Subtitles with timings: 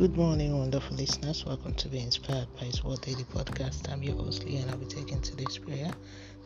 [0.00, 1.44] Good morning, wonderful listeners.
[1.44, 3.92] Welcome to Be Inspired by His Word Daily Podcast.
[3.92, 5.92] I'm your host, Lee, and I'll be taking today's prayer.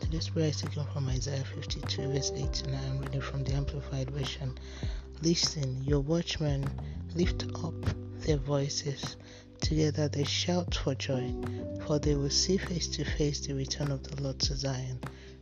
[0.01, 2.81] Today's prayer is taken from Isaiah 52, verse 8 to 9.
[2.85, 4.59] I'm reading from the Amplified Version.
[5.23, 6.69] Listen, your watchmen
[7.15, 7.75] lift up
[8.23, 9.15] their voices.
[9.61, 11.33] Together they shout for joy,
[11.87, 14.99] for they will see face to face the return of the Lord to Zion.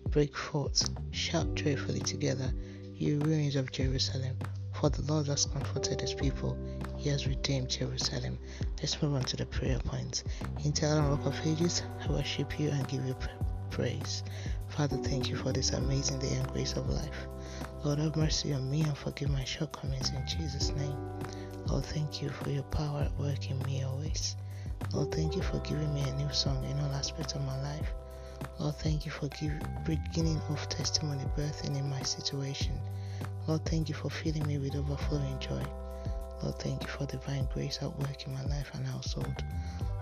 [0.09, 2.53] Break forth, shout joyfully together,
[2.95, 4.37] you ruins of Jerusalem,
[4.83, 6.59] for the Lord has comforted his people
[6.97, 8.37] he has redeemed Jerusalem.
[8.79, 10.25] Let's move on to the prayer points.
[10.65, 13.15] Eternal Rock of Ages, I worship you and give you
[13.71, 14.25] praise.
[14.71, 17.29] Father, thank you for this amazing day and grace of life.
[17.85, 20.97] Lord, have mercy on me and forgive my shortcomings in Jesus' name.
[21.67, 24.35] Lord, thank you for your power at work in me always.
[24.93, 27.93] Lord, thank you for giving me a new song in all aspects of my life.
[28.59, 32.79] Lord, thank you for giving beginning of testimony birthing in my situation.
[33.49, 35.63] Lord, thank you for filling me with overflowing joy.
[36.43, 39.43] Lord, thank you for divine grace at work in my life and household.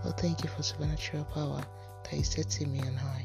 [0.05, 1.63] Lord, thank you for supernatural power
[2.05, 3.25] that is setting me on high.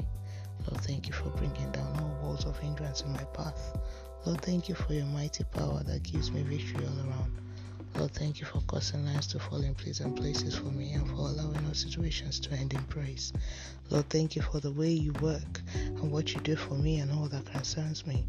[0.66, 3.76] Lord, thank you for bringing down all walls of hindrance in my path.
[4.24, 7.40] Lord, thank you for your mighty power that gives me victory all around.
[7.94, 11.28] Lord, thank you for causing lines to fall in pleasant places for me and for
[11.28, 13.32] allowing all situations to end in praise.
[13.90, 17.10] Lord, thank you for the way you work and what you do for me and
[17.12, 18.26] all that concerns me.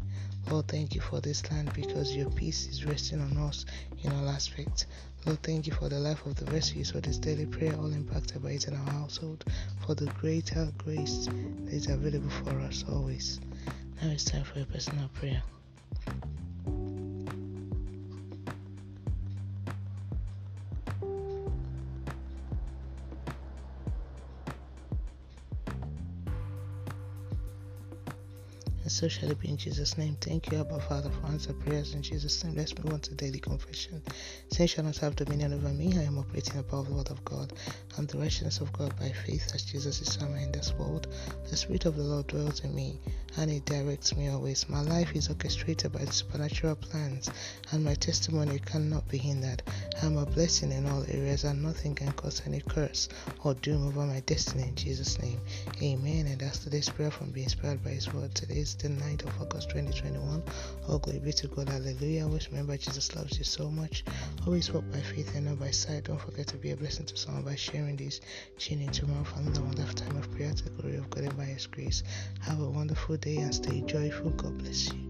[0.50, 3.66] Lord, thank you for this land because your peace is resting on us
[4.02, 4.86] in all aspects.
[5.26, 8.42] Lord, thank you for the life of the refugees for this daily prayer, all impacted
[8.42, 9.44] by it in our household,
[9.84, 13.40] for the greater grace that is available for us always.
[14.00, 15.42] Now it's time for a personal prayer.
[28.88, 30.16] And so shall it be in Jesus' name.
[30.18, 32.54] Thank you, Abba Father, for answering prayers in Jesus' name.
[32.54, 34.02] Let's move on to daily confession.
[34.50, 35.92] Sin shall not have dominion over me.
[35.98, 37.52] I am operating above the word of God
[37.98, 41.06] and the righteousness of God by faith as Jesus is somewhere in this world.
[41.50, 42.98] The Spirit of the Lord dwells in me
[43.36, 44.66] and it directs me always.
[44.70, 47.30] My life is orchestrated by supernatural plans
[47.72, 49.62] and my testimony cannot be hindered.
[50.00, 53.08] I am a blessing in all areas and nothing can cause any curse
[53.42, 55.40] or doom over my destiny in Jesus' name.
[55.82, 56.26] Amen.
[56.26, 58.32] And that's today's prayer from being inspired by His word.
[58.32, 60.42] Today is the 9th of August 2021.
[60.88, 61.68] All glory be to God.
[61.68, 62.24] Hallelujah.
[62.24, 64.04] Always remember Jesus loves you so much.
[64.46, 66.04] Always walk by faith and not by sight.
[66.04, 68.20] Don't forget to be a blessing to someone by sharing this.
[68.56, 71.36] Tune in tomorrow for another wonderful time of prayer to the glory of God and
[71.36, 72.04] by His grace.
[72.42, 74.30] Have a wonderful day and stay joyful.
[74.30, 75.07] God bless you.